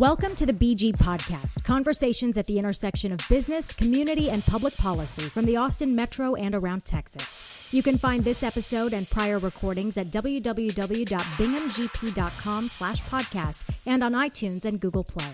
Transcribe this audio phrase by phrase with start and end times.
[0.00, 5.24] Welcome to the BG Podcast, conversations at the intersection of business, community, and public policy
[5.24, 7.42] from the Austin Metro and around Texas.
[7.70, 14.64] You can find this episode and prior recordings at www.binghamgp.com slash podcast and on iTunes
[14.64, 15.32] and Google Play.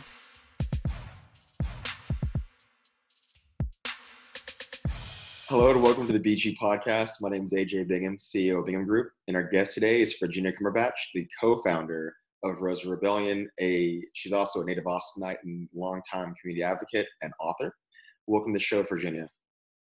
[5.48, 7.20] Hello and welcome to the BG Podcast.
[7.20, 10.50] My name is AJ Bingham, CEO of Bingham Group, and our guest today is Virginia
[10.50, 12.16] Cumberbatch, the co-founder
[12.50, 13.48] of Rosa Rebellion.
[13.60, 17.74] A she's also a native Austinite and longtime community advocate and author.
[18.26, 19.28] Welcome to the show, Virginia.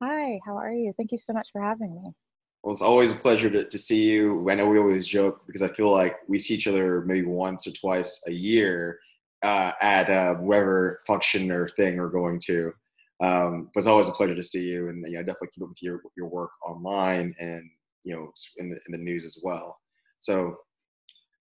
[0.02, 0.92] Hi, how are you?
[0.96, 2.10] Thank you so much for having me.
[2.62, 4.48] Well, it's always a pleasure to, to see you.
[4.51, 7.66] I know we always joke because I feel like we see each other maybe once
[7.66, 8.98] or twice a year
[9.42, 12.73] uh, at uh, whatever function or thing we're going to.
[13.23, 15.70] Um, but it's always a pleasure to see you, and you know, definitely keep up
[15.70, 17.62] with your your work online and
[18.02, 19.78] you know in the in the news as well.
[20.20, 20.59] So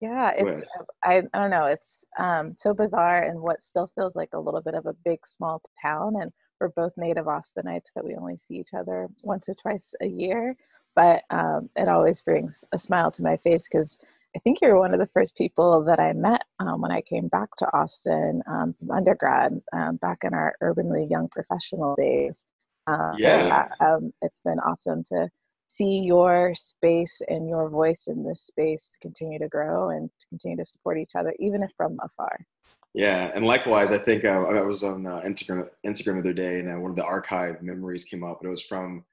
[0.02, 0.63] yeah, it's
[1.04, 4.62] I, I don't know, it's um, so bizarre and what still feels like a little
[4.62, 8.55] bit of a big small town and we're both native Austinites that we only see
[8.55, 10.55] each other once or twice a year,
[10.96, 13.98] but um, it always brings a smile to my face because
[14.35, 17.27] I think you're one of the first people that I met um, when I came
[17.29, 22.43] back to Austin um, from undergrad um, back in our urbanly young professional days.
[22.88, 23.68] Uh, yeah.
[23.79, 25.29] So, um, it's been awesome to
[25.68, 30.57] see your space and your voice in this space continue to grow and to continue
[30.57, 32.46] to support each other, even if from afar.
[32.94, 36.60] Yeah, and likewise, I think uh, I was on uh, Instagram Instagram the other day,
[36.60, 38.40] and uh, one of the archive memories came up.
[38.44, 39.04] It was from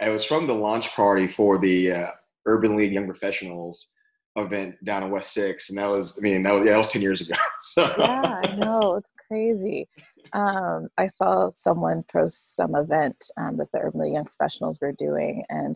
[0.00, 2.06] it was from the launch party for the uh,
[2.46, 3.92] Urban League Young Professionals
[4.36, 6.88] event down in West Six, and that was I mean that was yeah that was
[6.88, 7.34] ten years ago.
[7.62, 7.82] So.
[7.98, 9.88] Yeah, I know it's crazy.
[10.34, 14.92] Um, I saw someone post some event um, that the Urban League Young Professionals were
[14.92, 15.74] doing, and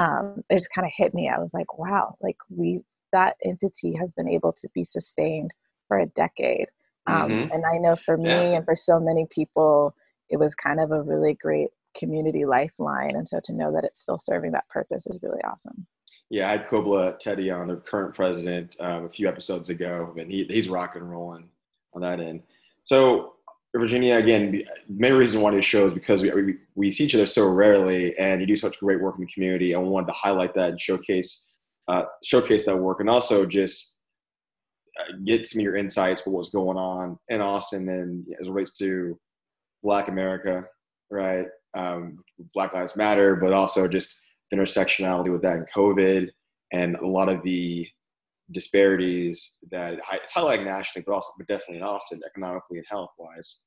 [0.00, 1.28] um, it just kind of hit me.
[1.28, 2.80] I was like, wow, like we
[3.12, 5.52] that entity has been able to be sustained
[5.88, 6.68] for a decade.
[7.06, 7.52] Um, mm-hmm.
[7.52, 8.56] And I know for me yeah.
[8.56, 9.94] and for so many people,
[10.28, 13.16] it was kind of a really great community lifeline.
[13.16, 15.86] And so to know that it's still serving that purpose is really awesome.
[16.30, 20.30] Yeah, I had Kobla Teddy on, the current president, um, a few episodes ago, and
[20.30, 21.48] he, he's rocking and rolling
[21.92, 22.42] on that end.
[22.84, 23.34] So
[23.78, 27.14] Virginia, again, the main reason why this show is because we, we, we, see each
[27.14, 29.74] other so rarely, and you do such great work in the community.
[29.74, 31.46] I wanted to highlight that and showcase
[31.86, 33.92] uh, showcase that work, and also just
[34.98, 38.50] uh, get some of your insights for what's going on in Austin and as it
[38.50, 39.18] relates to
[39.84, 40.64] Black America,
[41.10, 41.46] right?
[41.74, 44.20] Um, Black Lives Matter, but also just
[44.52, 46.28] intersectionality with that and COVID,
[46.72, 47.86] and a lot of the
[48.52, 53.60] disparities that it's highlighting nationally, but also, but definitely in Austin, economically and health wise.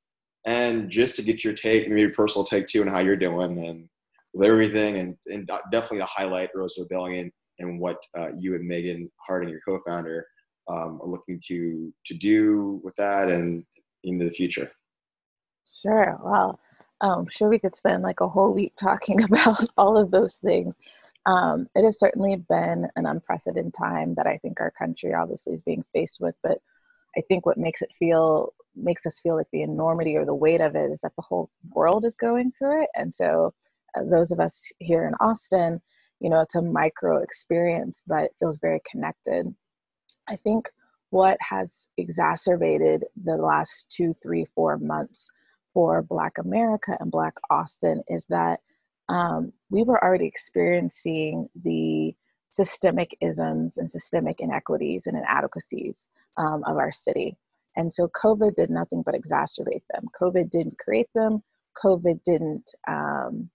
[0.45, 3.65] And just to get your take, maybe your personal take too, and how you're doing,
[3.65, 3.87] and
[4.33, 9.09] with everything, and, and definitely to highlight Rosa Rebellion and what uh, you and Megan
[9.25, 10.25] Harding, your co-founder,
[10.69, 13.65] um, are looking to to do with that and
[14.03, 14.71] into the future.
[15.81, 16.17] Sure.
[16.23, 16.59] Well,
[17.01, 20.73] I'm sure we could spend like a whole week talking about all of those things.
[21.25, 25.61] Um, it has certainly been an unprecedented time that I think our country obviously is
[25.61, 26.57] being faced with, but
[27.17, 30.59] I think what makes it feel makes us feel like the enormity or the weight
[30.59, 33.53] of it is that the whole world is going through it, and so
[33.97, 35.81] uh, those of us here in Austin,
[36.19, 39.53] you know, it's a micro experience, but it feels very connected.
[40.27, 40.69] I think
[41.11, 45.29] what has exacerbated the last two, three, four months
[45.73, 48.61] for Black America and Black Austin is that
[49.09, 52.13] um, we were already experiencing the
[52.51, 57.35] systemic isms and systemic inequities and inadequacies um, of our city.
[57.75, 60.05] And so COVID did nothing but exacerbate them.
[60.21, 61.41] COVID didn't create them,
[61.83, 63.49] COVID didn't um,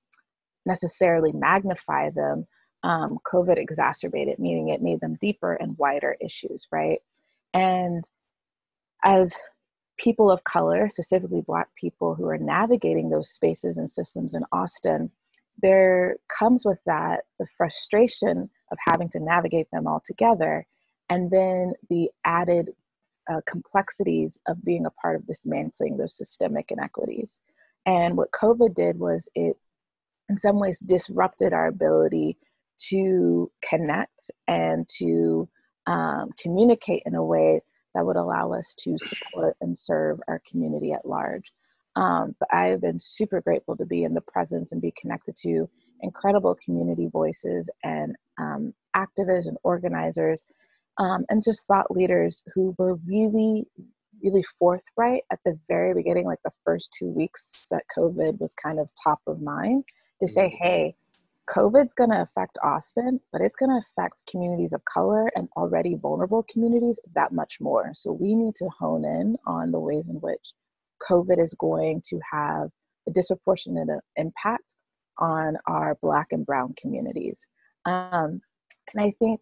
[0.67, 2.47] necessarily magnify them.
[2.85, 7.01] Um, COVID exacerbated, meaning it made them deeper and wider issues, right?
[7.53, 8.09] And
[9.05, 9.35] as
[9.99, 15.11] people of color, specifically Black people who are navigating those spaces and systems in Austin,
[15.61, 20.67] there comes with that the frustration of having to navigate them all together
[21.11, 22.71] and then the added
[23.31, 27.41] uh, complexities of being a part of dismantling those systemic inequities.
[27.87, 29.57] And what covid did was it
[30.29, 32.37] in some ways disrupted our ability
[32.91, 35.49] to connect and to
[35.87, 37.61] um, communicate in a way
[37.95, 41.51] that would allow us to support and serve our community at large
[41.97, 45.37] um, but I have been super grateful to be in the presence and be connected
[45.43, 45.69] to
[46.03, 50.45] incredible community voices and um, activists and organizers
[50.99, 53.67] um, and just thought leaders who were really,
[54.23, 58.79] really forthright at the very beginning, like the first two weeks that COVID was kind
[58.79, 59.85] of top of mind,
[60.21, 60.65] to say, mm-hmm.
[60.65, 60.95] hey,
[61.49, 65.95] COVID's going to affect Austin, but it's going to affect communities of color and already
[65.95, 67.93] vulnerable communities that much more.
[67.95, 70.53] So we need to hone in on the ways in which
[71.09, 72.71] COVID is going to have
[73.09, 74.75] a disproportionate impact
[75.19, 77.47] on our Black and Brown communities.
[77.85, 78.41] Um,
[78.93, 79.41] and I think,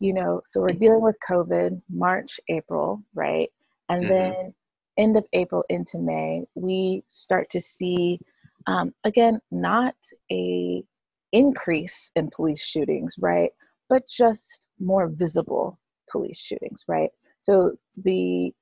[0.00, 3.48] you know, so we're dealing with COVID March, April, right?
[3.88, 4.12] And mm-hmm.
[4.12, 4.54] then
[4.98, 8.18] end of April into May, we start to see,
[8.66, 9.94] um, again, not
[10.30, 10.82] a
[11.32, 13.50] increase in police shootings, right?
[13.88, 15.78] But just more visible
[16.10, 17.10] police shootings, right?
[17.42, 18.52] So the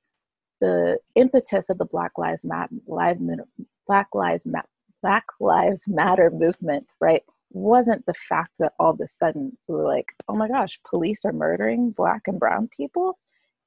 [0.64, 4.68] the impetus of the Black Lives Matter, Black Lives Matter,
[5.02, 9.84] Black Lives Matter movement, right, wasn't the fact that all of a sudden we were
[9.84, 13.18] like, oh my gosh, police are murdering Black and Brown people.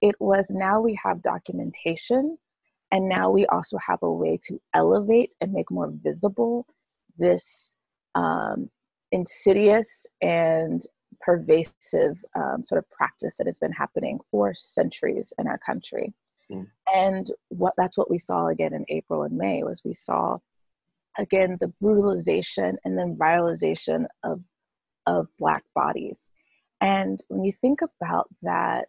[0.02, 2.40] It was now we have documentation,
[2.92, 6.66] and now we also have a way to elevate and make more visible
[7.20, 7.78] this
[8.16, 8.72] um,
[9.12, 10.82] insidious and
[11.22, 16.12] pervasive um, sort of practice that has been happening for centuries in our country.
[16.52, 16.68] Mm.
[16.94, 20.38] And what that's what we saw again in April and May was we saw
[21.18, 24.42] again the brutalization and then viralization of
[25.06, 26.30] of black bodies.
[26.80, 28.88] And when you think about that,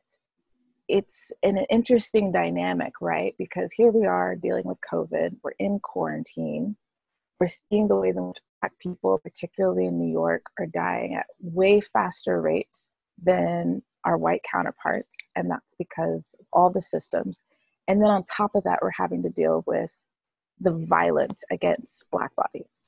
[0.88, 3.34] it's an interesting dynamic, right?
[3.38, 6.76] Because here we are dealing with COVID, we're in quarantine,
[7.38, 11.26] we're seeing the ways in which Black people, particularly in New York, are dying at
[11.40, 12.88] way faster rates
[13.22, 15.18] than our white counterparts.
[15.36, 17.40] And that's because all the systems.
[17.86, 19.94] And then on top of that, we're having to deal with
[20.60, 22.86] the violence against Black bodies.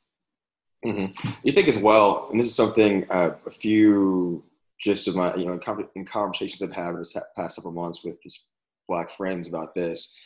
[0.85, 1.31] Mm-hmm.
[1.45, 4.43] You think as well, and this is something uh, a few
[4.81, 5.61] just of my, you know,
[5.95, 8.47] in conversations I've had in the past several months with just
[8.89, 10.17] Black friends about this,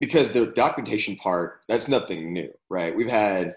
[0.00, 2.96] because the documentation part, that's nothing new, right?
[2.96, 3.56] We've had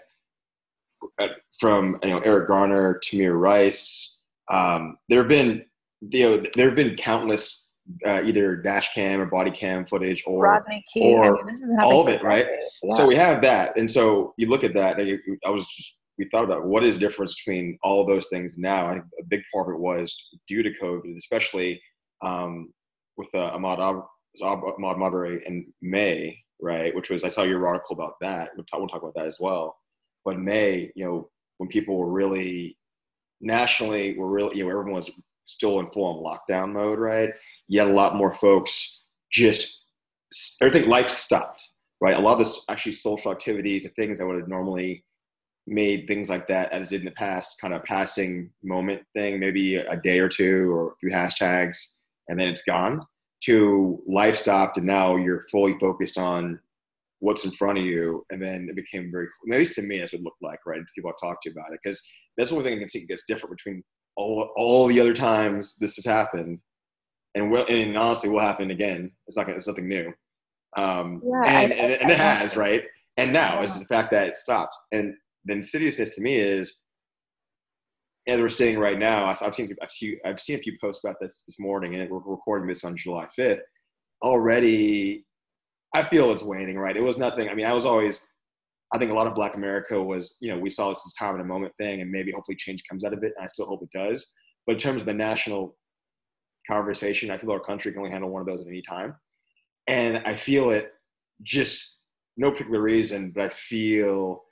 [1.58, 4.18] from you know Eric Garner, Tamir Rice.
[4.50, 5.64] Um, there have been
[6.00, 7.72] you know there have been countless
[8.06, 12.08] uh, either dash cam or body cam footage or Rodney or I mean, all of
[12.08, 12.46] it, right?
[12.82, 12.96] Yeah.
[12.96, 14.98] So we have that, and so you look at that.
[14.98, 18.58] And I was just we thought about what is the difference between all those things
[18.58, 18.86] now.
[18.86, 20.14] I think a big part of it was
[20.48, 21.80] due to COVID, especially
[22.22, 22.72] um,
[23.16, 24.04] with uh, Ahmaud,
[24.42, 26.94] Ahmaud Arbery in May, right?
[26.94, 28.50] Which was I saw your article about that.
[28.56, 29.76] We'll talk, we'll talk about that as well.
[30.24, 32.76] But May, you know, when people were really
[33.40, 35.10] nationally, were really, you know, everyone was
[35.48, 37.30] still in full on lockdown mode, right?
[37.72, 39.00] Had a lot more folks
[39.32, 39.84] just
[40.60, 41.62] everything life stopped,
[42.00, 42.16] right?
[42.16, 45.04] A lot of this actually social activities and things that would have normally
[45.66, 49.76] made things like that as did in the past kind of passing moment thing, maybe
[49.76, 51.76] a day or two or a few hashtags,
[52.28, 53.00] and then it's gone.
[53.44, 56.58] To life stopped, and now you're fully focused on
[57.20, 60.12] what's in front of you, and then it became very, at least to me, that's
[60.12, 60.80] what it looked like, right?
[60.94, 62.02] People I talked to about it, because
[62.36, 63.82] that's the only thing I can see that's different between
[64.18, 66.58] all all the other times this has happened,
[67.34, 69.12] and will, and honestly, will happen again.
[69.26, 70.12] It's not, it's nothing new,
[70.76, 72.82] um, yeah, and, I, and, and, it has, right?
[73.16, 73.64] And now yeah.
[73.64, 76.80] is the fact that it stopped, and the insidiousness to me is,
[78.26, 81.16] as we're seeing right now, I've seen I've seen, I've seen a few posts about
[81.20, 83.60] this this morning, and we're recording this on July fifth.
[84.20, 85.24] Already,
[85.94, 86.96] I feel it's waning, right?
[86.96, 87.48] It was nothing.
[87.48, 88.26] I mean, I was always,
[88.92, 91.34] I think a lot of Black America was, you know, we saw this as time
[91.34, 93.66] and a moment thing, and maybe hopefully change comes out of it, and I still
[93.66, 94.32] hope it does.
[94.66, 95.76] But in terms of the national
[96.66, 99.14] conversation, I feel our country can only handle one of those at any time,
[99.86, 100.92] and I feel it
[101.42, 101.96] just
[102.36, 104.44] no particular reason, but I feel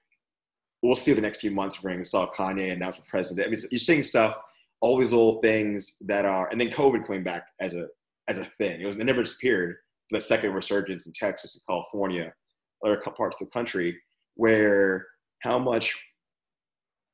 [0.83, 2.05] we'll see the next few months bring.
[2.05, 3.47] Saw Kanye announce for president.
[3.47, 4.37] I mean, you're seeing stuff,
[4.81, 7.87] all these little things that are, and then COVID coming back as a
[8.29, 8.81] as a thing.
[8.81, 9.77] It was it never disappeared,
[10.11, 12.33] the second resurgence in Texas and California,
[12.85, 13.97] other parts of the country,
[14.37, 15.07] where
[15.41, 15.95] how much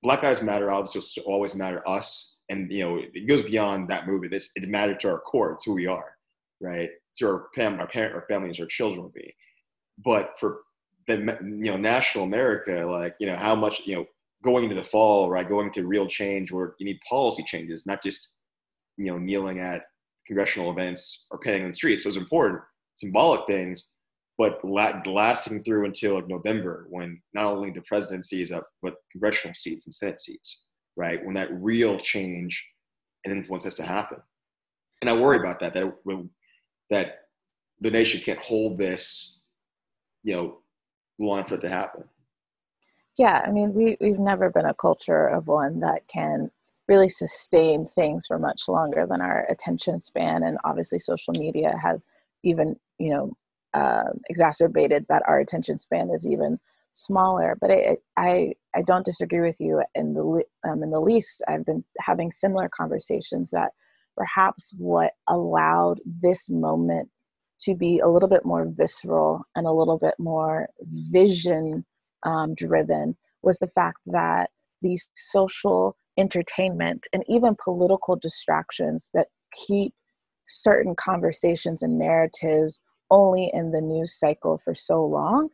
[0.03, 4.35] Black Lives Matter obviously always matter us, and you know it goes beyond that movement.
[4.35, 5.53] It's, it mattered to our core.
[5.53, 6.13] It's who we are,
[6.61, 6.91] right?
[7.17, 9.35] To our family, our parent, our families, our children will be.
[10.05, 10.59] But for
[11.07, 14.07] the you know national America, like you know how much you know
[14.43, 15.49] going into the fall, right?
[15.49, 18.35] Going to real change where you need policy changes, not just
[18.97, 19.83] you know kneeling at
[20.27, 22.05] congressional events or painting on the streets.
[22.05, 22.61] Those important,
[22.97, 23.92] symbolic things,
[24.39, 29.55] but lasting through until like November when not only the presidency is up, but congressional
[29.55, 30.65] seats and Senate seats,
[30.97, 31.25] right?
[31.25, 32.65] When that real change
[33.25, 34.19] and influence has to happen.
[35.01, 35.93] And I worry about that, that,
[36.91, 37.15] that
[37.81, 39.41] the nation can't hold this,
[40.23, 40.59] you know,
[41.19, 42.05] long for it to happen.
[43.19, 46.51] Yeah, I mean, we, we've never been a culture of one that can
[46.89, 52.05] really sustain things for much longer than our attention span and obviously social media has
[52.43, 53.33] even you know
[53.75, 56.59] uh, exacerbated that our attention span is even
[56.91, 57.57] smaller.
[57.61, 61.43] But I, I, I don't disagree with you in the um, in the least.
[61.49, 63.71] I've been having similar conversations that
[64.17, 67.09] perhaps what allowed this moment
[67.61, 70.69] to be a little bit more visceral and a little bit more
[71.11, 71.85] vision
[72.25, 74.51] um, driven was the fact that
[74.83, 79.95] these social entertainment and even political distractions that keep
[80.47, 82.81] certain conversations and narratives
[83.13, 85.51] only in the news cycle for so long,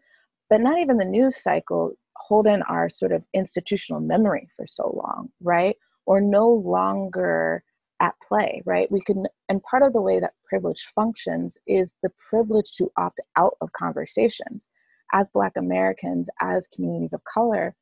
[0.49, 4.99] but not even the news cycle hold in our sort of institutional memory for so
[5.05, 5.77] long, right?
[6.07, 7.62] Or no longer
[8.00, 8.91] at play, right?
[8.91, 13.21] We can, and part of the way that privilege functions is the privilege to opt
[13.37, 14.69] out of conversations.
[15.12, 17.75] As Black Americans, as communities of color,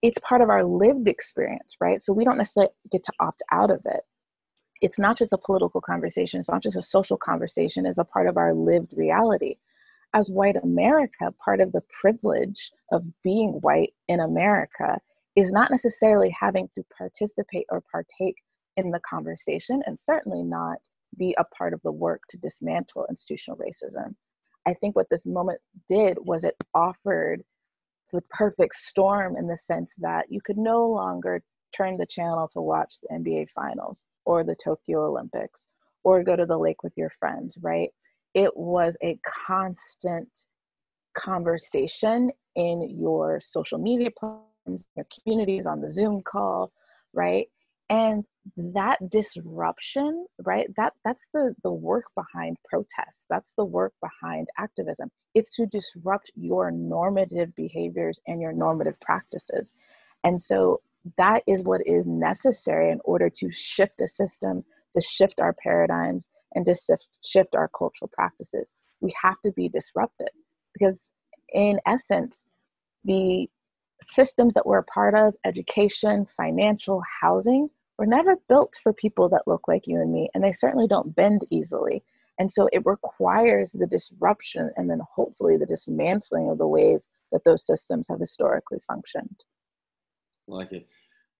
[0.00, 2.00] it's part of our lived experience, right?
[2.00, 4.00] So we don't necessarily get to opt out of it.
[4.82, 8.26] It's not just a political conversation, it's not just a social conversation, it's a part
[8.26, 9.54] of our lived reality.
[10.12, 14.98] As white America, part of the privilege of being white in America
[15.36, 18.34] is not necessarily having to participate or partake
[18.76, 20.78] in the conversation and certainly not
[21.16, 24.16] be a part of the work to dismantle institutional racism.
[24.66, 27.44] I think what this moment did was it offered
[28.12, 32.60] the perfect storm in the sense that you could no longer turn the channel to
[32.60, 35.66] watch the NBA finals or the Tokyo Olympics
[36.04, 37.90] or go to the lake with your friends, right?
[38.34, 40.28] It was a constant
[41.14, 46.72] conversation in your social media platforms, your communities on the Zoom call,
[47.12, 47.46] right?
[47.92, 48.24] and
[48.56, 55.10] that disruption right that that's the the work behind protest that's the work behind activism
[55.34, 59.74] it's to disrupt your normative behaviors and your normative practices
[60.24, 60.80] and so
[61.16, 66.28] that is what is necessary in order to shift the system to shift our paradigms
[66.54, 66.74] and to
[67.24, 70.28] shift, our cultural practices we have to be disrupted
[70.74, 71.10] because
[71.52, 72.44] in essence
[73.04, 73.48] the
[74.02, 77.68] systems that we're a part of education financial housing
[77.98, 81.14] were never built for people that look like you and me, and they certainly don't
[81.14, 82.02] bend easily.
[82.38, 87.44] And so it requires the disruption and then hopefully the dismantling of the ways that
[87.44, 89.44] those systems have historically functioned.
[90.48, 90.86] Like it.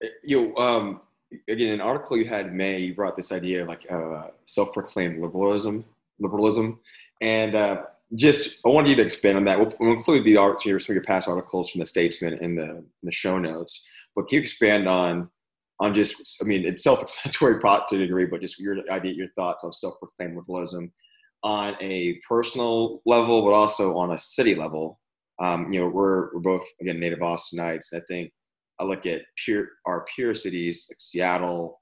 [0.03, 1.01] Eh, you um,
[1.49, 5.21] again, an article you had in May, you brought this idea of like uh, self-proclaimed
[5.21, 5.85] liberalism,
[6.19, 6.79] liberalism,
[7.21, 7.83] and uh,
[8.15, 9.59] just I wanted you to expand on that.
[9.59, 12.65] We'll, we'll include the art, some of your past articles from the Statesman in the,
[12.65, 13.87] in the show notes.
[14.15, 15.31] But can you expand on
[15.81, 19.65] on just, I mean, it's self-explanatory to a degree, but just your idea, your thoughts
[19.65, 20.93] on self-proclaimed liberalism
[21.43, 25.01] on a personal level, but also on a city level.
[25.41, 27.93] Um, you know, we're, we're both, again, native Austinites.
[27.93, 28.33] I think
[28.81, 31.81] I look at peer, our peer cities like Seattle,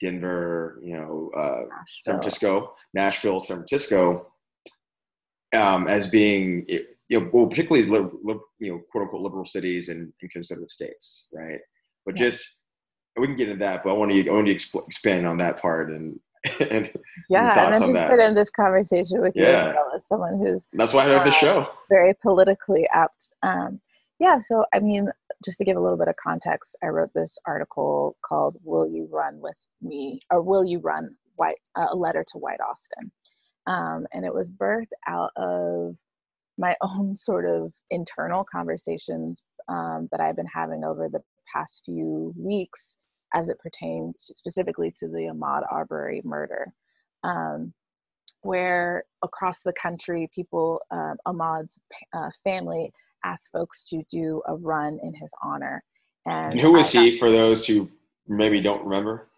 [0.00, 1.62] Denver, you know, uh,
[2.00, 4.32] San Francisco, Nashville, San Francisco,
[5.54, 6.64] um, as being,
[7.08, 11.60] you know, well, particularly, you know, quote unquote liberal cities and, and conservative states, right?
[12.04, 12.26] But yeah.
[12.26, 12.46] just
[13.18, 15.60] we can get into that, but I want to I want to expand on that
[15.60, 16.18] part and
[16.70, 16.90] and
[17.28, 19.42] yeah, and I'm interested in this conversation with yeah.
[19.42, 22.86] you as well as someone who's that's why I have uh, the show very politically
[22.92, 23.32] apt.
[23.42, 23.80] Um,
[24.18, 25.10] yeah, so I mean,
[25.44, 29.08] just to give a little bit of context, I wrote this article called "Will You
[29.10, 33.12] Run with Me?" or "Will You Run?" White uh, a letter to White Austin,
[33.66, 35.96] um, and it was birthed out of
[36.58, 42.32] my own sort of internal conversations um, that I've been having over the past few
[42.38, 42.96] weeks
[43.34, 46.72] as it pertained specifically to the Ahmaud Arbery murder,
[47.22, 47.74] um,
[48.42, 51.78] where across the country, people, uh, Ahmaud's
[52.14, 52.92] uh, family
[53.26, 55.82] asked folks to do a run in his honor.
[56.24, 57.90] And, and who was he for those who
[58.26, 59.28] maybe don't remember?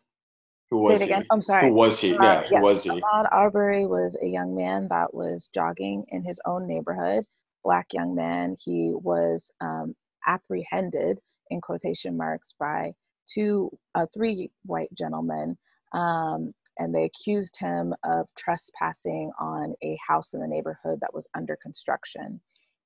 [0.70, 1.14] Who was he?
[1.30, 1.68] I'm sorry.
[1.68, 2.16] Who was he?
[2.16, 2.90] Uh, yeah, who was he?
[2.90, 7.24] Ahmaud Arbery was a young man that was jogging in his own neighborhood.
[7.64, 8.56] Black young man.
[8.62, 9.94] He was um,
[10.26, 11.18] apprehended
[11.50, 12.92] in quotation marks by
[13.26, 15.56] two, uh, three white gentlemen,
[15.92, 21.26] um, and they accused him of trespassing on a house in the neighborhood that was
[21.34, 22.40] under construction.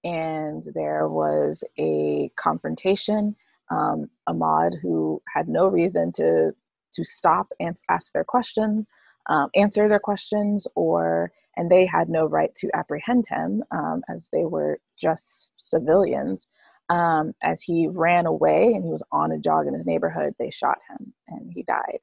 [0.05, 3.37] And there was a confrontation.
[3.71, 6.53] Um, Ahmaud, who had no reason to
[6.95, 8.91] to stop and ask their questions,
[9.31, 14.29] um, answer their questions, or and they had no right to apprehend him um, as
[14.33, 16.47] they were just civilians
[16.93, 20.51] um, as he ran away and he was on a jog in his neighborhood, they
[20.51, 22.01] shot him and he died.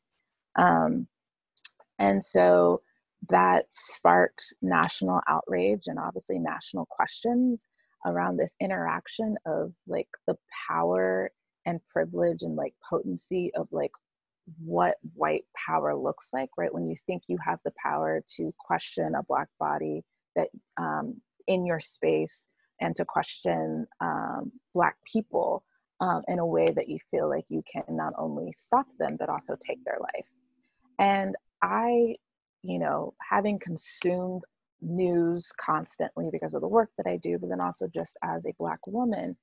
[0.56, 1.08] Um,
[2.00, 2.82] and so
[3.30, 7.66] that sparked national outrage and obviously national questions
[8.06, 10.36] around this interaction of like the
[10.68, 11.32] power
[11.66, 13.92] and privilege and like potency of like
[14.64, 19.14] what white power looks like right when you think you have the power to question
[19.16, 20.02] a black body
[20.36, 22.48] that um, in your space
[22.80, 25.64] and to question um, Black people
[26.00, 29.30] um, in a way that you feel like you can not only stop them, but
[29.30, 30.26] also take their life.
[30.98, 32.16] And I,
[32.62, 34.44] you know, having consumed
[34.82, 38.54] news constantly because of the work that I do, but then also just as a
[38.58, 39.38] Black woman,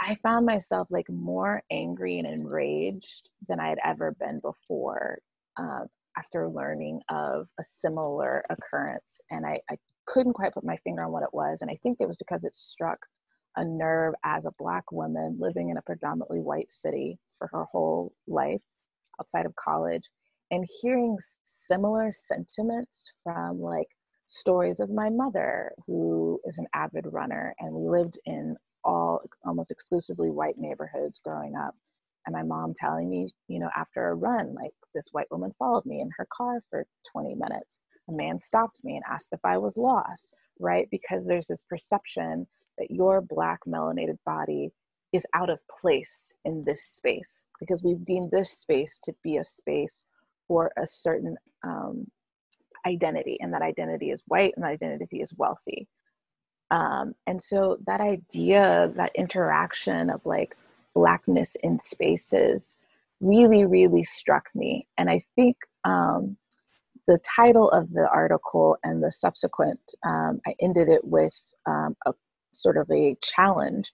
[0.00, 5.18] I found myself like more angry and enraged than I had ever been before
[5.58, 5.84] uh,
[6.18, 9.20] after learning of a similar occurrence.
[9.30, 9.76] And I, I
[10.06, 11.58] couldn't quite put my finger on what it was.
[11.62, 12.98] And I think it was because it struck
[13.56, 18.12] a nerve as a Black woman living in a predominantly white city for her whole
[18.26, 18.60] life
[19.18, 20.02] outside of college
[20.50, 23.88] and hearing similar sentiments from like
[24.26, 29.70] stories of my mother who is an avid runner and we lived in all almost
[29.70, 31.74] exclusively white neighborhoods growing up.
[32.26, 35.86] And my mom telling me you know after a run like this white woman followed
[35.86, 37.80] me in her car for 20 minutes.
[38.08, 40.88] A man stopped me and asked if i was lost right?
[40.90, 42.46] Because there's this perception
[42.78, 44.70] that your black melanated body
[45.12, 49.44] is out of place in this space because we've deemed this space to be a
[49.44, 50.04] space
[50.48, 52.06] for a certain um,
[52.86, 55.88] identity and that identity is white and that identity is wealthy.
[56.70, 60.56] Um, and so that idea that interaction of like
[60.94, 62.74] blackness in spaces
[63.20, 64.86] really really struck me.
[64.98, 66.36] And i think um,
[67.06, 72.12] the title of the article and the subsequent um, i ended it with um, a
[72.52, 73.92] sort of a challenge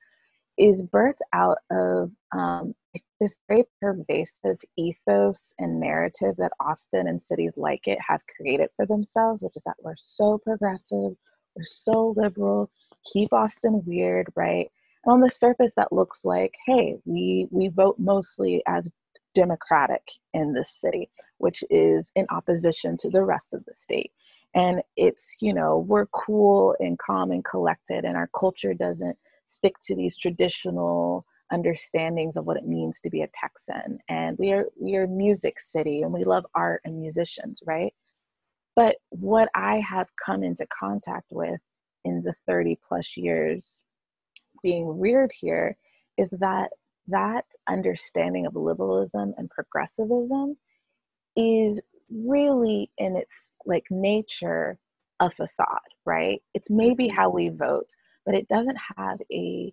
[0.58, 2.74] is birthed out of um,
[3.22, 8.84] this very pervasive ethos and narrative that Austin and cities like it have created for
[8.84, 11.12] themselves, which is that we're so progressive,
[11.54, 12.68] we're so liberal,
[13.12, 14.68] keep Austin weird, right?
[15.04, 18.90] And on the surface, that looks like, hey, we we vote mostly as
[19.36, 20.02] democratic
[20.34, 24.10] in this city, which is in opposition to the rest of the state.
[24.54, 29.74] And it's, you know, we're cool and calm and collected, and our culture doesn't stick
[29.82, 33.98] to these traditional understandings of what it means to be a Texan.
[34.08, 37.92] And we are we are music city and we love art and musicians, right?
[38.74, 41.60] But what I have come into contact with
[42.04, 43.82] in the 30 plus years
[44.62, 45.76] being reared here
[46.18, 46.70] is that
[47.08, 50.56] that understanding of liberalism and progressivism
[51.36, 54.78] is really in its like nature
[55.20, 57.16] a facade right it's maybe mm-hmm.
[57.16, 57.88] how we vote
[58.26, 59.72] but it doesn't have a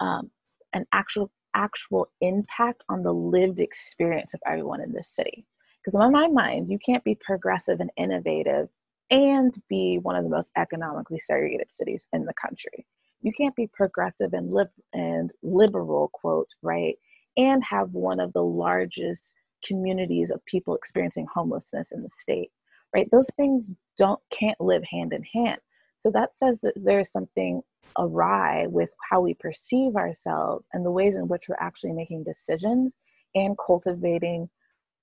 [0.00, 0.30] um,
[0.74, 5.46] an actual actual impact on the lived experience of everyone in this city.
[5.84, 8.68] Because in my mind you can't be progressive and innovative
[9.10, 12.86] and be one of the most economically segregated cities in the country.
[13.22, 16.96] You can't be progressive and lib- and liberal quote right
[17.36, 19.34] and have one of the largest
[19.66, 22.50] communities of people experiencing homelessness in the state
[22.94, 23.08] right?
[23.10, 25.60] Those things don't can't live hand in hand
[25.98, 27.62] so that says that there's something
[27.98, 32.94] awry with how we perceive ourselves and the ways in which we're actually making decisions
[33.34, 34.48] and cultivating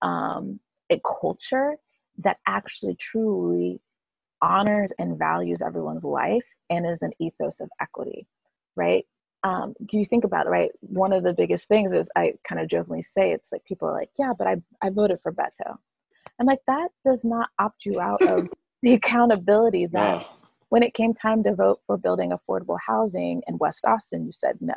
[0.02, 0.60] um,
[0.92, 1.76] a culture
[2.18, 3.80] that actually truly
[4.42, 8.28] honors and values everyone's life and is an ethos of equity,
[8.76, 9.06] right?
[9.44, 10.72] Um, do you think about it, right?
[10.82, 13.94] One of the biggest things is I kind of jokingly say it's like people are
[13.94, 15.78] like, yeah, but I, I voted for Beto.
[16.40, 18.50] I'm like, that does not opt you out of
[18.84, 20.26] the accountability that
[20.72, 24.58] when it came time to vote for building affordable housing in West Austin, you said
[24.62, 24.74] no.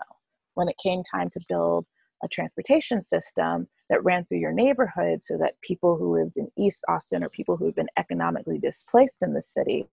[0.54, 1.86] When it came time to build
[2.24, 6.84] a transportation system that ran through your neighborhood so that people who lived in East
[6.88, 9.88] Austin or people who have been economically displaced in the city,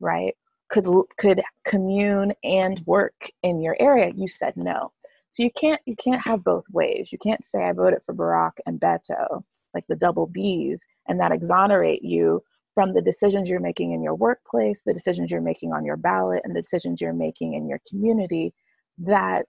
[0.00, 0.34] right,
[0.70, 0.86] could
[1.18, 4.90] could commune and work in your area, you said no.
[5.32, 7.10] So you can't you can't have both ways.
[7.12, 11.30] You can't say I voted for Barack and Beto, like the double Bs, and that
[11.30, 12.42] exonerate you
[12.74, 16.40] from the decisions you're making in your workplace, the decisions you're making on your ballot,
[16.44, 18.54] and the decisions you're making in your community
[18.98, 19.46] that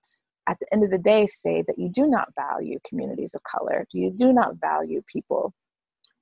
[0.47, 3.87] at the end of the day say that you do not value communities of color,
[3.93, 5.53] you do not value people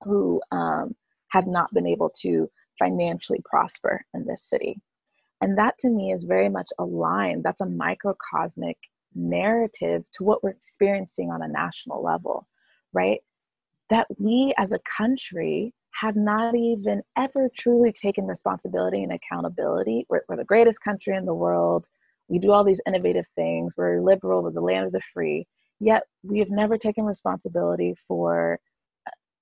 [0.04, 0.96] who um,
[1.30, 4.80] have not been able to financially prosper in this city.
[5.42, 7.44] And that to me is very much aligned.
[7.44, 8.78] That's a microcosmic
[9.16, 12.48] narrative to what we're experiencing on a national level,
[12.94, 13.22] right?
[13.90, 20.06] That we as a country have not even ever truly taken responsibility and accountability.
[20.10, 21.88] We're, we're, the greatest country in the world.
[22.28, 23.76] We do all these innovative things.
[23.76, 25.48] We're liberal, with the land of the free.
[25.80, 28.60] Yet we have never taken responsibility for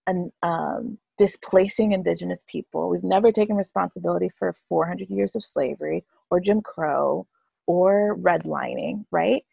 [0.07, 2.89] an, um, displacing indigenous people.
[2.89, 7.27] We've never taken responsibility for 400 years of slavery or Jim Crow
[7.67, 9.43] or redlining, right?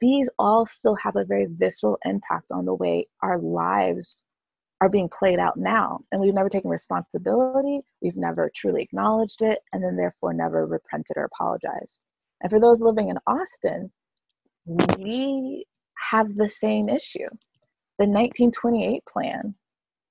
[0.00, 4.22] These all still have a very visceral impact on the way our lives
[4.80, 6.00] are being played out now.
[6.12, 11.16] And we've never taken responsibility, we've never truly acknowledged it, and then therefore never repented
[11.16, 12.00] or apologized.
[12.42, 13.90] And for those living in Austin,
[14.98, 15.64] we
[16.10, 17.28] have the same issue.
[17.98, 19.54] The 1928 plan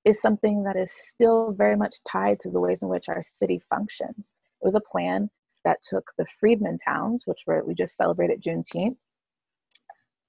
[0.06, 3.62] is something that is still very much tied to the ways in which our city
[3.70, 4.34] functions.
[4.62, 5.30] It was a plan
[5.64, 8.98] that took the freedmen towns, which were we just celebrated Juneteenth.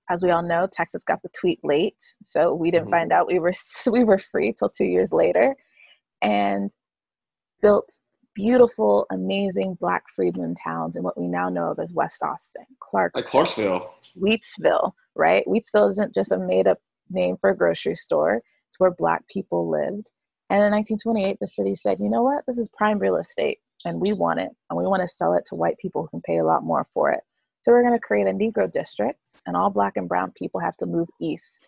[0.09, 2.93] As we all know, Texas got the tweet late, so we didn't mm-hmm.
[2.93, 3.53] find out we were
[3.91, 5.57] we were free till two years later,
[6.23, 6.71] and
[7.63, 7.97] built
[8.35, 13.23] beautiful, amazing Black freedmen towns in what we now know of as West Austin, Clarksville,
[13.23, 15.45] like Clarksville, Wheatsville, right?
[15.47, 18.43] Wheatsville isn't just a made up name for a grocery store
[18.77, 20.11] it's where black people lived.
[20.51, 24.01] And in 1928, the city said, you know what, this is prime real estate and
[24.01, 26.39] we want it and we want to sell it to white people who can pay
[26.39, 27.21] a lot more for it.
[27.67, 30.77] So we're going to create a Negro district and all black and brown people have
[30.77, 31.67] to move east,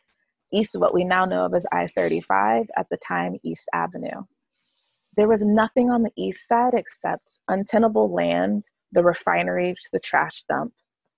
[0.53, 4.23] east of what we now know of as I 35, at the time, East Avenue.
[5.17, 10.73] There was nothing on the east side except untenable land, the refinery, the trash dump,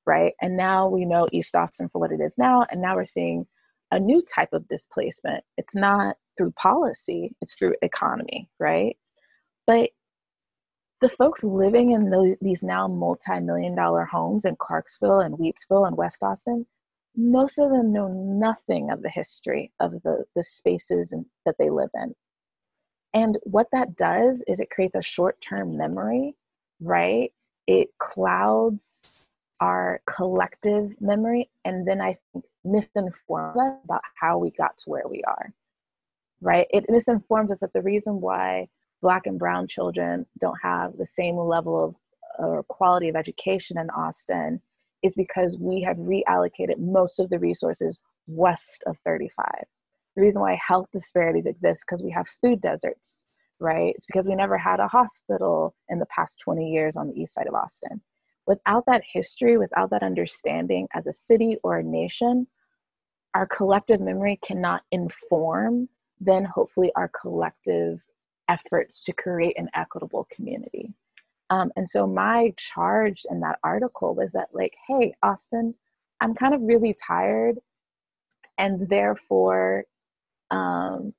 [0.07, 0.33] right?
[0.40, 2.64] And now we know East Austin for what it is now.
[2.71, 3.47] And now we're seeing
[3.90, 5.45] a new type of displacement.
[5.59, 8.97] It's not through policy, it's through economy, right?
[9.66, 9.90] But
[11.01, 15.97] the folks living in the, these now multi-million dollar homes in Clarksville and Wheatsville and
[15.97, 16.67] West Austin,
[17.17, 21.91] most of them know nothing of the history of the, the spaces that they live
[21.95, 22.15] in.
[23.13, 26.37] And what that does is it creates a short-term memory,
[26.81, 27.33] right?
[27.67, 29.19] It clouds
[29.61, 35.09] our collective memory and then I think misinforms us about how we got to where
[35.09, 35.53] we are.
[36.43, 36.67] Right?
[36.71, 38.69] It misinforms us that the reason why
[39.03, 41.95] black and brown children don't have the same level of
[42.39, 44.63] or quality of education in Austin
[45.03, 49.47] is because we have reallocated most of the resources west of 35.
[50.17, 53.25] The reason why health disparities exist because we have food deserts,
[53.59, 53.93] right?
[53.95, 57.35] It's because we never had a hospital in the past 20 years on the east
[57.35, 58.01] side of Austin
[58.51, 62.47] without that history, without that understanding as a city or a nation,
[63.35, 65.89] our collective memory cannot inform
[66.23, 67.99] then hopefully our collective
[68.51, 70.93] efforts to create an equitable community.
[71.51, 75.75] Um, and so my charge in that article was that like, hey, Austin,
[76.21, 77.57] I'm kind of really tired
[78.59, 79.85] and therefore
[80.51, 81.15] um,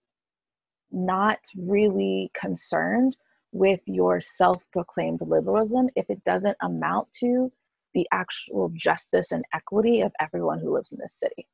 [0.91, 3.15] not really concerned
[3.51, 7.51] with your self proclaimed liberalism if it doesn't amount to
[7.93, 11.47] the actual justice and equity of everyone who lives in this city,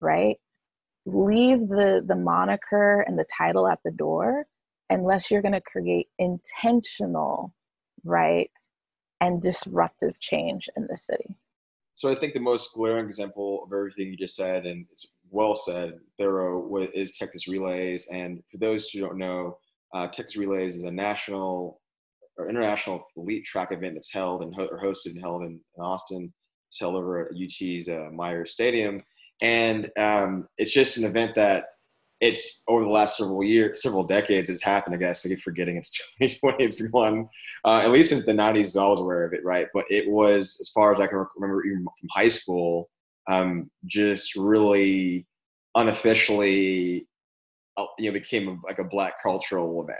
[0.00, 0.36] right?
[1.06, 4.44] Leave the, the moniker and the title at the door
[4.90, 7.54] unless you're going to create intentional,
[8.04, 8.50] right,
[9.20, 11.36] and disruptive change in the city.
[11.94, 15.56] So I think the most glaring example of everything you just said, and it's well
[15.56, 18.06] said, thorough, is Texas Relays.
[18.12, 19.58] And for those who don't know,
[19.92, 21.80] uh, Texas Relays is a national
[22.36, 25.82] or international elite track event that's held and ho- or hosted and held in, in,
[25.82, 26.32] Austin.
[26.70, 29.02] It's held over at UT's uh, Myers Stadium,
[29.42, 31.64] and um, it's just an event that
[32.20, 34.94] it's over the last several years, several decades, it's happened.
[34.94, 36.64] I guess I keep forgetting it's 2020.
[36.64, 37.28] It's been one,
[37.64, 38.80] uh, at least since the 90s.
[38.80, 39.68] I was aware of it, right?
[39.72, 42.88] But it was, as far as I can remember, even from high school,
[43.28, 45.26] um, just really
[45.74, 47.06] unofficially
[47.98, 49.98] you know became like a black cultural event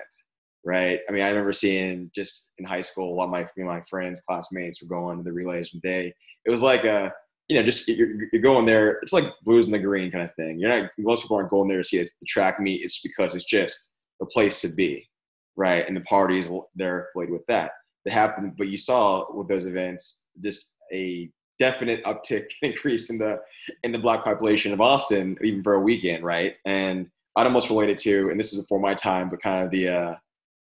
[0.65, 3.81] right i mean i remember seeing just in high school a lot of my, my
[3.89, 6.13] friends classmates were going to the relays day
[6.45, 7.13] it was like a
[7.49, 10.35] you know just you're, you're going there it's like Blues on the Green kind of
[10.35, 10.59] thing.
[10.59, 13.45] You're not most people aren't going there to see the track meet it's because it's
[13.45, 15.09] just the place to be
[15.57, 15.87] right?
[15.89, 17.73] And the parties they're played with that.
[18.05, 23.39] That happened but you saw with those events just a definite uptick increase in the
[23.83, 26.55] in the black population of austin even for a weekend right?
[26.65, 27.09] And
[27.39, 29.89] I'd almost relate it to, and this is before my time, but kind of the
[29.89, 30.15] uh,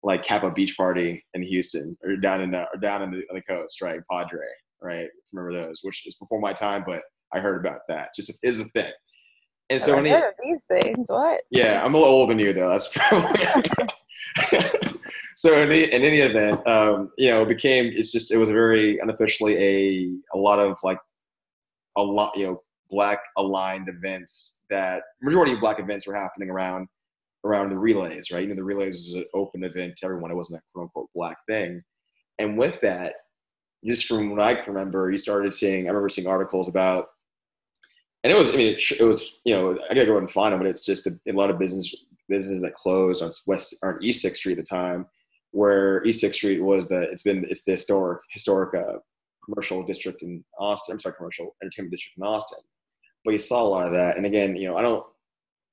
[0.04, 3.36] like Kappa Beach Party in Houston or down in the, or down in the, on
[3.36, 4.00] the coast, right?
[4.10, 4.46] Padre,
[4.82, 5.08] right?
[5.34, 8.10] Remember those, which is before my time, but I heard about that.
[8.16, 8.92] Just is a thing.
[9.70, 11.42] And so, any, these things, what?
[11.52, 12.70] Yeah, I'm a little older than you, though.
[12.70, 13.46] That's probably.
[15.36, 18.50] so in any, in any event, um, you know, it became it's just it was
[18.50, 20.98] very unofficially a a lot of like
[21.98, 26.88] a lot you know black aligned events that majority of black events were happening around
[27.46, 28.42] around the relays, right?
[28.42, 30.32] You know, the relays was an open event to everyone.
[30.32, 31.82] It wasn't a quote unquote black thing.
[32.40, 33.14] And with that,
[33.86, 37.08] just from what I can remember, you started seeing, I remember seeing articles about,
[38.24, 40.54] and it was, I mean, it, it was, you know, I gotta go and find
[40.54, 41.96] them, but it's just a, a, lot of business
[42.28, 45.06] businesses that closed on West, or East 6th Street at the time,
[45.52, 49.00] where East 6th Street was the, it's been, it's the historic, historic uh,
[49.46, 52.60] commercial district in Austin, I'm sorry, commercial entertainment district in Austin
[53.26, 54.18] but you saw a lot of that.
[54.18, 55.06] And again, you know, I don't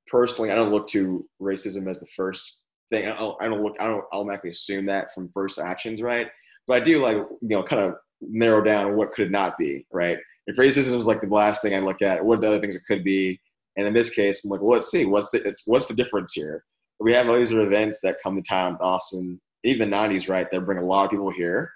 [0.08, 3.06] personally, I don't look to racism as the first thing.
[3.06, 6.28] I don't, I don't look, I don't automatically assume that from first actions, right?
[6.66, 9.87] But I do like, you know, kind of narrow down what could it not be,
[9.92, 10.18] right?
[10.46, 12.76] If racism was like the last thing I look at, what are the other things
[12.76, 13.40] it could be?
[13.76, 16.64] And in this case, I'm like, well, let's see, what's the what's the difference here?
[16.98, 20.50] We have all these events that come to town, Austin, even the '90s, right?
[20.50, 21.70] That bring a lot of people here.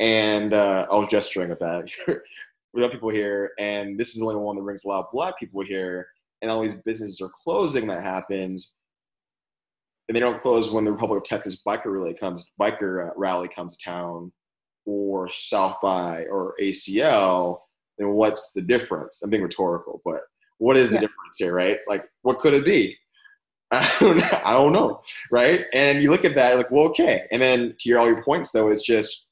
[0.00, 1.88] And uh, I was gesturing with that.
[2.74, 5.12] we have people here, and this is the only one that brings a lot of
[5.12, 6.08] black people here.
[6.42, 7.86] And all these businesses are closing.
[7.86, 8.74] That happens,
[10.08, 13.48] and they don't close when the Republic of Texas biker rally comes, biker uh, rally
[13.48, 14.32] comes to town,
[14.84, 17.58] or South by or ACL.
[17.98, 19.22] Then what's the difference?
[19.22, 20.22] I'm being rhetorical, but
[20.58, 21.00] what is the yeah.
[21.00, 21.78] difference here, right?
[21.86, 22.96] Like, what could it be?
[23.72, 25.64] I don't, I don't know, right?
[25.72, 27.26] And you look at that, like, well, okay.
[27.32, 29.28] And then to your all your points, though, it's just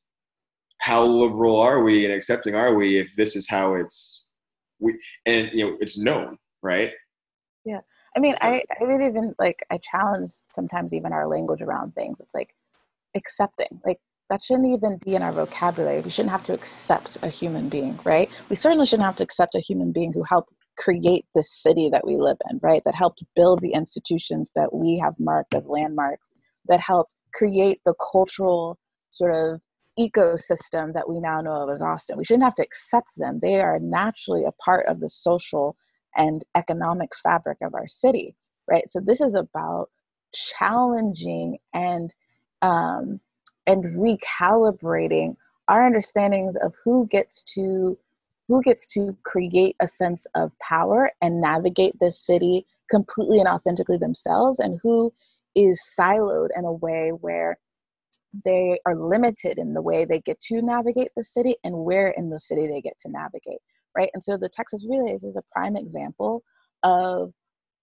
[0.78, 4.30] how liberal are we and accepting are we if this is how it's
[4.78, 6.90] we and you know it's known, right?
[8.16, 12.20] I mean, I, I would even like I challenge sometimes even our language around things.
[12.20, 12.54] It's like
[13.14, 13.80] accepting.
[13.84, 13.98] Like
[14.30, 16.00] that shouldn't even be in our vocabulary.
[16.00, 18.30] We shouldn't have to accept a human being, right?
[18.48, 22.06] We certainly shouldn't have to accept a human being who helped create this city that
[22.06, 22.82] we live in, right?
[22.84, 26.30] That helped build the institutions that we have marked as landmarks,
[26.66, 28.78] that helped create the cultural
[29.10, 29.60] sort of
[29.98, 32.16] ecosystem that we now know of as Austin.
[32.16, 33.40] We shouldn't have to accept them.
[33.42, 35.76] They are naturally a part of the social
[36.16, 38.34] and economic fabric of our city,
[38.68, 38.88] right?
[38.88, 39.90] So this is about
[40.32, 42.14] challenging and
[42.62, 43.20] um,
[43.66, 45.36] and recalibrating
[45.68, 47.96] our understandings of who gets to
[48.48, 53.96] who gets to create a sense of power and navigate this city completely and authentically
[53.96, 55.12] themselves and who
[55.54, 57.58] is siloed in a way where
[58.44, 62.30] they are limited in the way they get to navigate the city and where in
[62.30, 63.60] the city they get to navigate
[63.96, 66.42] right and so the texas relays is a prime example
[66.82, 67.32] of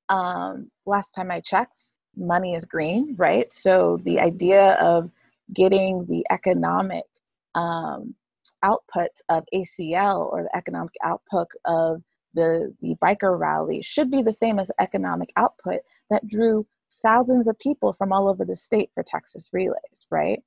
[0.09, 1.79] um, last time i checked
[2.15, 5.09] money is green right so the idea of
[5.53, 7.03] getting the economic
[7.55, 8.15] um,
[8.63, 12.01] output of acl or the economic output of
[12.33, 16.65] the, the biker rally should be the same as economic output that drew
[17.01, 20.41] thousands of people from all over the state for Texas relays, right?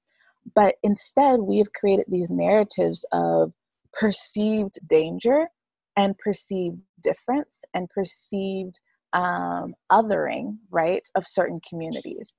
[0.54, 3.52] But instead, we have created these narratives of
[3.92, 5.48] perceived danger
[5.96, 8.80] and perceived difference and perceived
[9.12, 12.32] um, othering, right, of certain communities.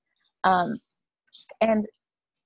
[0.44, 0.76] Um,
[1.60, 1.88] and,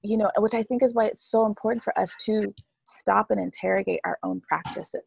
[0.02, 2.54] you know, which I think is why it's so important for us to
[2.86, 5.04] stop and interrogate our own practices.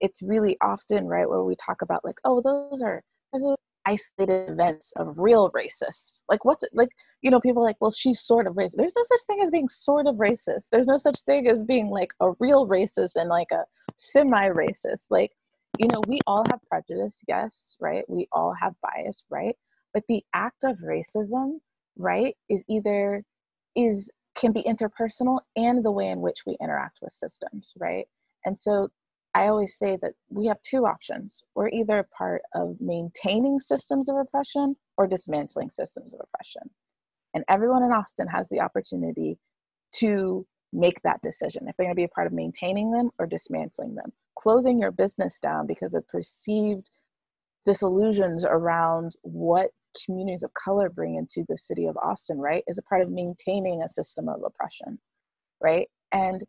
[0.00, 4.50] It's really often, right, where we talk about, like, oh, those are, those are isolated
[4.50, 6.20] events of real racists.
[6.28, 6.88] Like, what's it like?
[7.22, 8.76] You know, people like, well, she's sort of racist.
[8.76, 10.66] There's no such thing as being sort of racist.
[10.70, 13.64] There's no such thing as being like a real racist and like a
[13.96, 15.06] semi racist.
[15.10, 15.32] Like,
[15.78, 18.04] you know, we all have prejudice, yes, right?
[18.08, 19.56] We all have bias, right?
[19.94, 21.58] But the act of racism,
[21.96, 23.24] right, is either
[23.74, 28.06] is can be interpersonal and the way in which we interact with systems, right?
[28.44, 28.90] And so
[29.36, 31.44] I always say that we have two options.
[31.54, 36.70] We're either a part of maintaining systems of oppression or dismantling systems of oppression.
[37.34, 39.38] And everyone in Austin has the opportunity
[39.96, 43.26] to make that decision if they're going to be a part of maintaining them or
[43.26, 44.12] dismantling them.
[44.38, 46.90] Closing your business down because of perceived
[47.66, 49.70] disillusions around what
[50.06, 53.82] communities of color bring into the city of Austin, right, is a part of maintaining
[53.82, 54.98] a system of oppression,
[55.62, 55.88] right?
[56.12, 56.44] And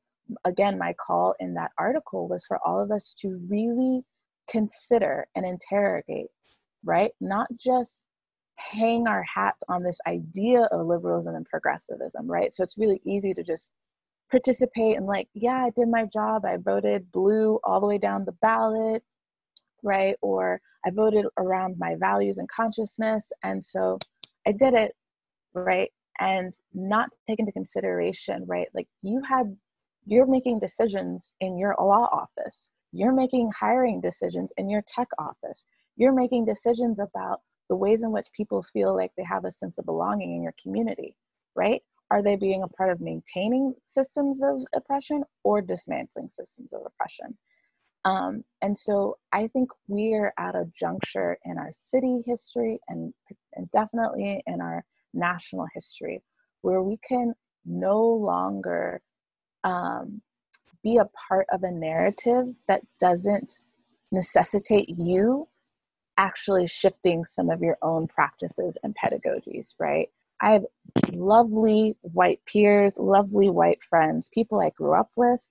[0.45, 4.03] again, my call in that article was for all of us to really
[4.49, 6.27] consider and interrogate,
[6.85, 7.11] right?
[7.19, 8.03] Not just
[8.55, 12.53] hang our hat on this idea of liberalism and progressivism, right?
[12.53, 13.71] So it's really easy to just
[14.31, 16.45] participate and like, yeah, I did my job.
[16.45, 19.03] I voted blue all the way down the ballot,
[19.83, 20.15] right?
[20.21, 23.31] Or I voted around my values and consciousness.
[23.43, 23.99] And so
[24.45, 24.93] I did it,
[25.53, 25.91] right?
[26.19, 28.67] And not take into consideration, right?
[28.73, 29.55] Like you had
[30.07, 32.69] you're making decisions in your law office.
[32.93, 35.65] You're making hiring decisions in your tech office.
[35.97, 39.77] You're making decisions about the ways in which people feel like they have a sense
[39.77, 41.15] of belonging in your community
[41.57, 41.81] right?
[42.11, 47.37] Are they being a part of maintaining systems of oppression or dismantling systems of oppression?
[48.05, 53.13] Um, and so i think we're at a juncture in our city history and,
[53.55, 56.21] and definitely in our national history
[56.61, 57.33] where we can
[57.65, 59.01] no longer
[59.67, 60.21] um,
[60.83, 63.65] be a part of a narrative that doesn't
[64.11, 65.47] necessitate you
[66.17, 70.07] actually shifting some of your own practices and pedagogies, right?
[70.41, 70.65] I have
[71.11, 75.41] lovely white peers, lovely white friends, people I grew up with,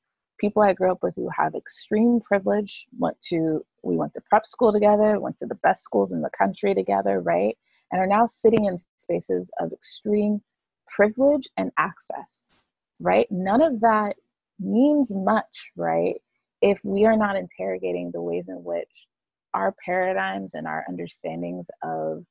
[0.41, 4.47] people I grew up with who have extreme privilege, went to we went to prep
[4.47, 7.57] school together, went to the best schools in the country together, right?
[7.93, 10.41] And are now sitting in spaces of extreme
[10.89, 12.56] privilege and access
[13.01, 13.27] right?
[13.31, 14.17] None of that
[14.59, 16.15] means much, right?
[16.63, 19.07] If we are not interrogating the ways in which
[19.55, 22.25] our paradigms and our understandings of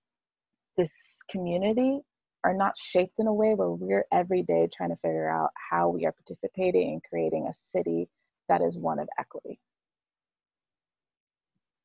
[0.78, 1.99] this community
[2.43, 5.89] are not shaped in a way where we're every day trying to figure out how
[5.89, 8.08] we are participating in creating a city
[8.47, 9.60] that is one of equity.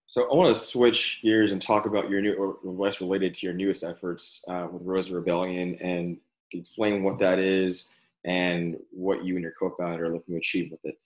[0.06, 3.46] So I want to switch gears and talk about your new, or what's related to
[3.46, 6.18] your newest efforts uh, with Rosa Rebellion, and
[6.52, 7.90] explain what that is
[8.24, 10.96] and what you and your co-founder are looking to achieve with it.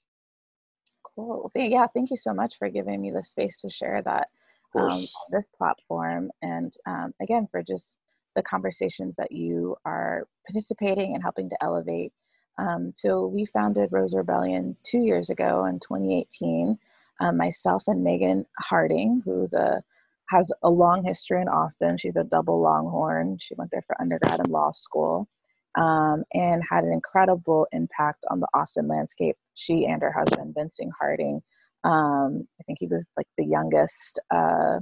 [1.14, 1.50] Cool.
[1.54, 4.28] Yeah, thank you so much for giving me the space to share that
[4.74, 7.96] um, on this platform, and um, again for just
[8.34, 12.12] the conversations that you are participating and helping to elevate.
[12.58, 16.78] Um, so we founded Rosa Rebellion two years ago in 2018
[17.20, 19.82] um, myself and Megan Harding, who's a
[20.30, 21.98] has a long history in Austin.
[21.98, 23.38] She's a double Longhorn.
[23.40, 25.28] She went there for undergrad and law school,
[25.76, 29.36] um, and had an incredible impact on the Austin landscape.
[29.54, 31.42] She and her husband, Vincent Harding,
[31.84, 34.80] um, I think he was like the youngest uh,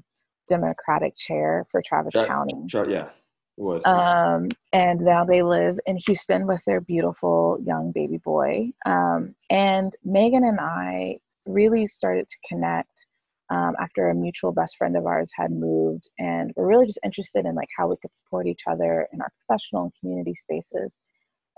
[0.48, 2.54] Democratic chair for Travis County.
[2.88, 3.08] yeah,
[3.56, 3.84] was.
[3.84, 8.70] Um, and now they live in Houston with their beautiful young baby boy.
[8.86, 13.06] Um, and Megan and I really started to connect
[13.52, 17.44] um, after a mutual best friend of ours had moved and we're really just interested
[17.44, 20.90] in like how we could support each other in our professional and community spaces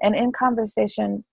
[0.02, 1.24] and in conversation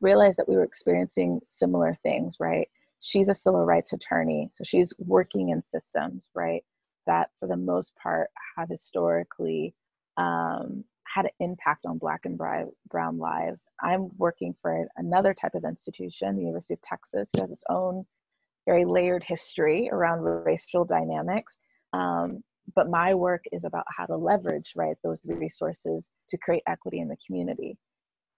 [0.00, 2.68] realized that we were experiencing similar things right
[3.00, 6.64] she's a civil rights attorney so she's working in systems right
[7.06, 9.74] that for the most part have historically
[10.16, 13.66] um, had an impact on black and brown lives.
[13.82, 18.06] I'm working for another type of institution, the University of Texas, who has its own
[18.66, 21.56] very layered history around racial dynamics.
[21.92, 22.42] Um,
[22.74, 27.08] but my work is about how to leverage right those resources to create equity in
[27.08, 27.76] the community.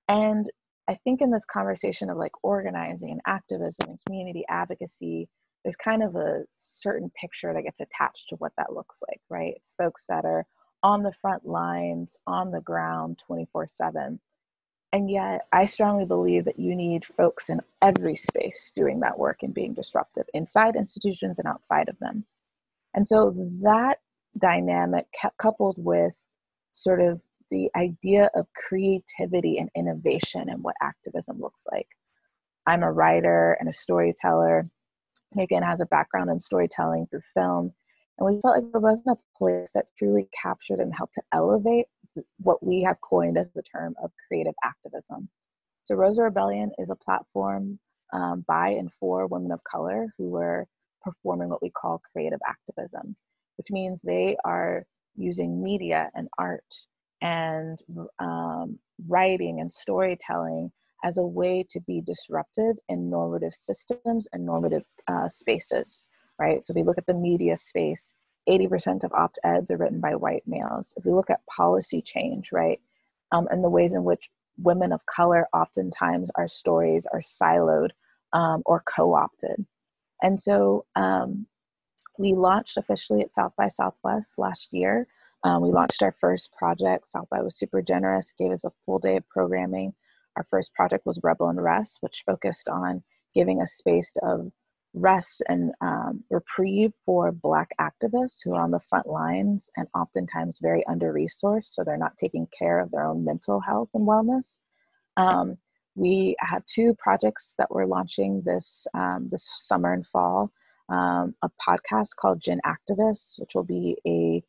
[0.08, 0.48] And
[0.88, 5.28] I think in this conversation of like organizing and activism and community advocacy,
[5.64, 9.54] there's kind of a certain picture that gets attached to what that looks like, right?
[9.56, 10.44] It's folks that are
[10.82, 14.20] on the front lines, on the ground 24 7.
[14.94, 19.38] And yet, I strongly believe that you need folks in every space doing that work
[19.42, 22.24] and being disruptive inside institutions and outside of them.
[22.94, 23.98] And so that
[24.38, 26.14] dynamic coupled with
[26.70, 31.88] sort of the idea of creativity and innovation and what activism looks like.
[32.64, 34.70] I'm a writer and a storyteller.
[35.34, 37.72] Megan has a background in storytelling through film.
[38.18, 41.86] And we felt like there wasn't a place that truly captured and helped to elevate
[42.38, 45.28] what we have coined as the term of creative activism.
[45.82, 47.78] So, Rosa Rebellion is a platform
[48.12, 50.66] um, by and for women of color who are
[51.02, 53.16] performing what we call creative activism,
[53.58, 54.84] which means they are
[55.16, 56.64] using media and art
[57.20, 57.78] and
[58.18, 60.70] um, writing and storytelling
[61.04, 66.06] as a way to be disruptive in normative systems and normative uh, spaces
[66.38, 66.64] right?
[66.64, 68.12] So if we look at the media space,
[68.48, 70.94] 80% of opt eds are written by white males.
[70.96, 72.80] If we look at policy change, right,
[73.32, 77.90] um, and the ways in which women of color oftentimes our stories are siloed
[78.32, 79.64] um, or co opted.
[80.22, 81.46] And so um,
[82.18, 85.06] we launched officially at South by Southwest last year.
[85.42, 87.08] Um, we launched our first project.
[87.08, 89.94] South by was super generous, gave us a full day of programming.
[90.36, 93.02] Our first project was Rebel and Rest, which focused on
[93.34, 94.50] giving a space of
[94.94, 100.58] rest and um, reprieve for Black activists who are on the front lines and oftentimes
[100.62, 104.58] very under resourced, so they're not taking care of their own mental health and wellness.
[105.16, 105.58] Um,
[105.96, 110.50] we have two projects that we're launching this um, this summer and fall.
[110.88, 114.42] Um, a podcast called Gen Activists, which will be a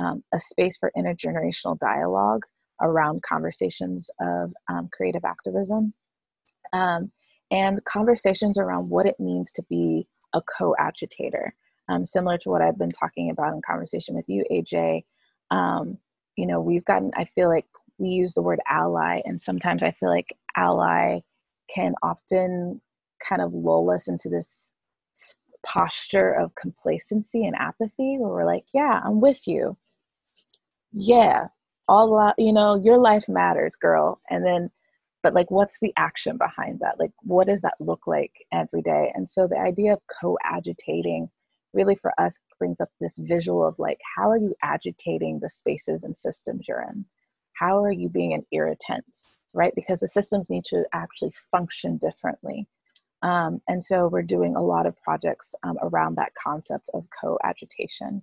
[0.00, 2.44] um, a space for intergenerational dialogue
[2.80, 5.92] around conversations of um, creative activism.
[6.72, 7.12] Um,
[7.52, 11.54] and conversations around what it means to be a co-agitator.
[11.88, 15.04] Um, similar to what i've been talking about in conversation with you aj
[15.50, 15.98] um,
[16.36, 17.66] you know we've gotten i feel like
[17.98, 21.20] we use the word ally and sometimes i feel like ally
[21.74, 22.80] can often
[23.28, 24.72] kind of lull us into this
[25.66, 29.76] posture of complacency and apathy where we're like yeah i'm with you.
[30.92, 31.48] Yeah
[31.88, 34.20] all you know your life matters girl.
[34.30, 34.70] And then
[35.22, 36.98] but like what's the action behind that?
[36.98, 39.12] Like what does that look like every day?
[39.14, 41.28] And so the idea of co-agitating
[41.72, 46.04] really for us brings up this visual of like how are you agitating the spaces
[46.04, 47.04] and systems you're in?
[47.54, 49.04] How are you being an irritant
[49.54, 49.74] right?
[49.74, 52.66] Because the systems need to actually function differently.
[53.22, 58.22] Um, and so we're doing a lot of projects um, around that concept of co-agitation.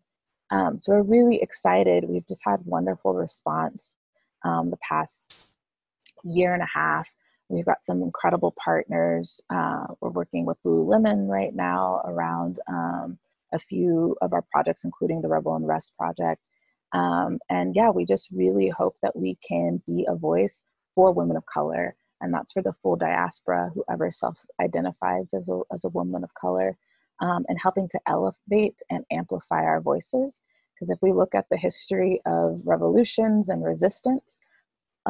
[0.51, 2.05] Um, so we're really excited.
[2.07, 3.95] We've just had wonderful response
[4.43, 5.47] um, the past
[6.23, 7.07] year and a half
[7.49, 9.41] We've got some incredible partners.
[9.49, 13.17] Uh, we're working with Lululemon right now around um,
[13.51, 16.41] a few of our projects, including the Rebel Unrest project.
[16.93, 20.61] Um, and yeah, we just really hope that we can be a voice
[20.93, 21.95] for women of color.
[22.21, 26.33] And that's for the full diaspora, whoever self identifies as a, as a woman of
[26.35, 26.77] color,
[27.19, 30.39] um, and helping to elevate and amplify our voices.
[30.75, 34.37] Because if we look at the history of revolutions and resistance,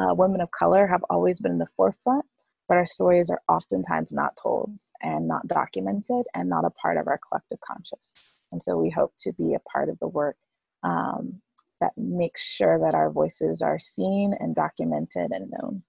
[0.00, 2.24] uh, women of color have always been in the forefront,
[2.68, 4.70] but our stories are oftentimes not told
[5.02, 8.32] and not documented and not a part of our collective conscious.
[8.52, 10.36] And so we hope to be a part of the work
[10.82, 11.40] um,
[11.80, 15.82] that makes sure that our voices are seen and documented and known.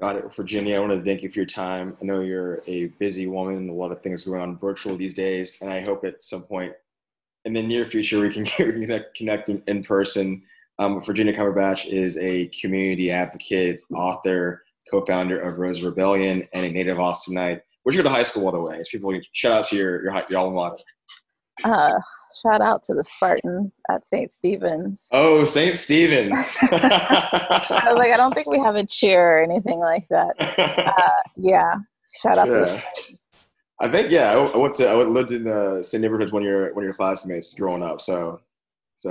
[0.00, 0.24] Got it.
[0.34, 1.96] Virginia, I want to thank you for your time.
[2.00, 5.56] I know you're a busy woman, a lot of things going on virtual these days,
[5.60, 6.72] and I hope at some point
[7.44, 10.42] in the near future we can, connect, connect in person.
[10.82, 16.98] Um, Virginia Cumberbatch is a community advocate, author, co-founder of Rosa Rebellion, and a native
[16.98, 17.60] Austinite.
[17.82, 18.80] Where'd you go to high school, by the way?
[18.80, 20.82] As people shout out to your your, your alma mater.
[21.62, 22.00] Uh,
[22.42, 24.32] shout out to the Spartans at St.
[24.32, 25.08] Stephen's.
[25.12, 25.76] Oh, St.
[25.76, 26.56] Stephen's.
[26.62, 30.34] I was like, I don't think we have a cheer or anything like that.
[30.92, 31.74] Uh, yeah,
[32.20, 32.54] shout out yeah.
[32.54, 33.28] to the Spartans.
[33.80, 36.74] I think yeah, I, I went to I lived in the same neighborhoods when you're
[36.74, 38.00] when your classmates growing up.
[38.00, 38.40] So
[39.02, 39.10] so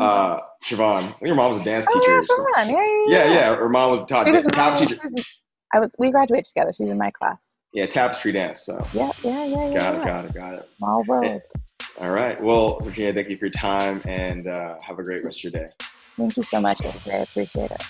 [0.00, 2.22] uh, Siobhan, your mom was a dance oh, teacher.
[2.30, 3.56] Oh, yeah, yeah, yeah, yeah, yeah.
[3.56, 4.98] Her mom was taught was tap teacher.
[5.72, 6.74] I was we graduated together.
[6.76, 7.52] She's in my class.
[7.72, 8.60] Yeah, tapestry dance.
[8.60, 9.78] So yeah, yeah, yeah, yeah.
[9.78, 10.00] Got yeah.
[10.00, 10.68] it, got it, got it.
[10.76, 11.40] Small world.
[12.00, 12.38] All right.
[12.42, 15.52] Well, Virginia, thank you for your time and uh, have a great rest of your
[15.52, 15.66] day.
[16.02, 17.14] Thank you so much, AJ.
[17.14, 17.82] I appreciate it.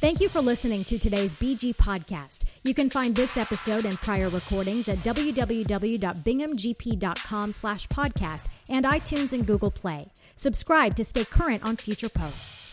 [0.00, 2.44] Thank you for listening to today's BG podcast.
[2.62, 9.44] You can find this episode and prior recordings at www.binghamgp.com slash podcast and iTunes and
[9.44, 10.08] Google Play.
[10.36, 12.72] Subscribe to stay current on future posts.